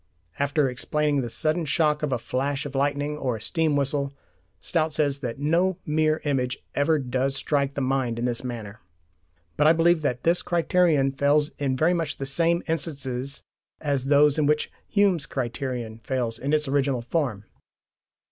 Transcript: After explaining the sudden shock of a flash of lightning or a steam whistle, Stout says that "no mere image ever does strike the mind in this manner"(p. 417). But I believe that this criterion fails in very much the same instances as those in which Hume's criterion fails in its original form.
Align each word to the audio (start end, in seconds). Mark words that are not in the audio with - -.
After 0.39 0.67
explaining 0.67 1.21
the 1.21 1.29
sudden 1.29 1.63
shock 1.63 2.01
of 2.01 2.11
a 2.11 2.17
flash 2.17 2.65
of 2.65 2.73
lightning 2.73 3.19
or 3.19 3.35
a 3.35 3.39
steam 3.43 3.75
whistle, 3.75 4.13
Stout 4.59 4.93
says 4.93 5.19
that 5.19 5.37
"no 5.37 5.77
mere 5.85 6.21
image 6.25 6.57
ever 6.73 6.97
does 6.97 7.35
strike 7.35 7.75
the 7.75 7.81
mind 7.81 8.17
in 8.17 8.25
this 8.25 8.43
manner"(p. 8.43 8.79
417). 9.57 9.57
But 9.57 9.67
I 9.67 9.73
believe 9.77 10.01
that 10.01 10.23
this 10.23 10.41
criterion 10.41 11.11
fails 11.11 11.51
in 11.59 11.77
very 11.77 11.93
much 11.93 12.17
the 12.17 12.25
same 12.25 12.63
instances 12.67 13.43
as 13.79 14.05
those 14.05 14.39
in 14.39 14.47
which 14.47 14.71
Hume's 14.87 15.27
criterion 15.27 15.99
fails 15.99 16.39
in 16.39 16.51
its 16.51 16.67
original 16.67 17.03
form. 17.03 17.45